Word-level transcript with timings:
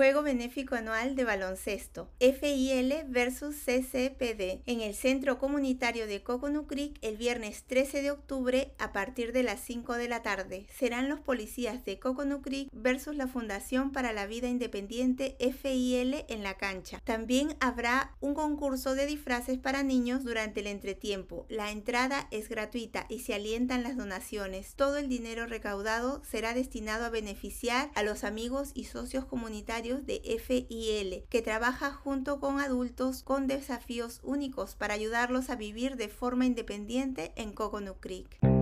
Juego 0.00 0.22
Benéfico 0.22 0.76
Anual 0.76 1.14
de 1.14 1.24
Baloncesto, 1.24 2.08
FIL 2.20 2.94
versus 3.08 3.54
CCPD, 3.54 4.62
en 4.64 4.80
el 4.80 4.94
Centro 4.94 5.36
Comunitario 5.38 6.06
de 6.06 6.22
Coconut 6.22 6.66
Creek 6.66 6.96
el 7.02 7.18
viernes 7.18 7.64
13 7.64 8.00
de 8.00 8.10
octubre 8.10 8.72
a 8.78 8.94
partir 8.94 9.34
de 9.34 9.42
las 9.42 9.60
5 9.60 9.96
de 9.96 10.08
la 10.08 10.22
tarde. 10.22 10.66
Serán 10.74 11.10
los 11.10 11.20
policías 11.20 11.84
de 11.84 11.98
Coconut 11.98 12.42
Creek 12.42 12.70
versus 12.72 13.14
la 13.14 13.28
Fundación 13.28 13.92
para 13.92 14.14
la 14.14 14.26
Vida 14.26 14.48
Independiente 14.48 15.36
FIL 15.38 16.24
en 16.28 16.42
la 16.42 16.54
cancha. 16.54 16.98
También 17.04 17.54
habrá 17.60 18.16
un 18.20 18.32
concurso 18.32 18.94
de 18.94 19.04
disfraces 19.04 19.58
para 19.58 19.82
niños 19.82 20.24
durante 20.24 20.60
el 20.60 20.68
entretiempo. 20.68 21.44
La 21.50 21.70
entrada 21.70 22.26
es 22.30 22.48
gratuita 22.48 23.04
y 23.10 23.18
se 23.18 23.34
alientan 23.34 23.82
las 23.82 23.98
donaciones. 23.98 24.76
Todo 24.76 24.96
el 24.96 25.10
dinero 25.10 25.44
recaudado 25.44 26.22
será 26.24 26.54
destinado 26.54 27.04
a 27.04 27.10
beneficiar 27.10 27.90
a 27.94 28.02
los 28.02 28.24
amigos 28.24 28.70
y 28.72 28.84
socios 28.84 29.26
comunitarios 29.26 29.89
de 29.98 30.20
FIL, 30.38 31.24
que 31.28 31.42
trabaja 31.42 31.92
junto 31.92 32.40
con 32.40 32.60
adultos 32.60 33.22
con 33.22 33.46
desafíos 33.46 34.20
únicos 34.22 34.74
para 34.74 34.94
ayudarlos 34.94 35.50
a 35.50 35.56
vivir 35.56 35.96
de 35.96 36.08
forma 36.08 36.46
independiente 36.46 37.32
en 37.36 37.52
Coconut 37.52 37.98
Creek. 38.00 38.59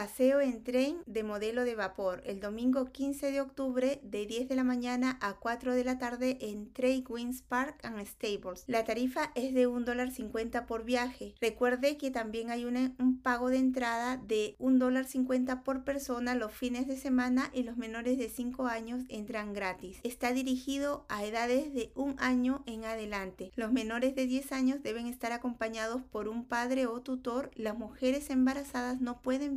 Paseo 0.00 0.40
en 0.40 0.64
tren 0.64 0.96
de 1.04 1.22
modelo 1.22 1.62
de 1.62 1.74
vapor 1.74 2.22
el 2.24 2.40
domingo 2.40 2.86
15 2.86 3.32
de 3.32 3.42
octubre 3.42 4.00
de 4.02 4.24
10 4.24 4.48
de 4.48 4.56
la 4.56 4.64
mañana 4.64 5.18
a 5.20 5.34
4 5.34 5.74
de 5.74 5.84
la 5.84 5.98
tarde 5.98 6.38
en 6.40 6.72
Trade 6.72 7.04
Park 7.46 7.80
and 7.82 8.02
Stables. 8.06 8.64
La 8.66 8.86
tarifa 8.86 9.30
es 9.34 9.52
de 9.52 9.68
$1.50 9.68 10.64
por 10.64 10.84
viaje. 10.84 11.34
Recuerde 11.38 11.98
que 11.98 12.10
también 12.10 12.48
hay 12.48 12.64
un 12.64 13.20
pago 13.22 13.50
de 13.50 13.58
entrada 13.58 14.16
de 14.16 14.56
$1.50 14.58 15.62
por 15.64 15.84
persona 15.84 16.34
los 16.34 16.50
fines 16.50 16.86
de 16.86 16.96
semana 16.96 17.50
y 17.52 17.62
los 17.64 17.76
menores 17.76 18.16
de 18.16 18.30
5 18.30 18.68
años 18.68 19.04
entran 19.10 19.52
gratis. 19.52 20.00
Está 20.02 20.32
dirigido 20.32 21.04
a 21.10 21.26
edades 21.26 21.74
de 21.74 21.92
un 21.94 22.16
año 22.20 22.62
en 22.64 22.86
adelante. 22.86 23.52
Los 23.54 23.70
menores 23.70 24.14
de 24.14 24.24
10 24.24 24.52
años 24.52 24.82
deben 24.82 25.08
estar 25.08 25.32
acompañados 25.32 26.00
por 26.00 26.26
un 26.26 26.46
padre 26.46 26.86
o 26.86 27.02
tutor. 27.02 27.50
Las 27.54 27.76
mujeres 27.76 28.30
embarazadas 28.30 29.02
no 29.02 29.20
pueden 29.20 29.56